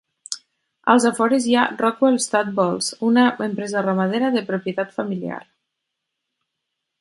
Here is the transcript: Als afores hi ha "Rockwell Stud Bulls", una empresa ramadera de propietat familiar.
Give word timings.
Als 0.93 1.03
afores 1.09 1.43
hi 1.49 1.51
ha 1.59 1.65
"Rockwell 1.81 2.17
Stud 2.25 2.49
Bulls", 2.59 2.87
una 3.09 3.27
empresa 3.49 3.85
ramadera 3.89 4.33
de 4.39 4.43
propietat 4.49 4.97
familiar. 4.97 5.39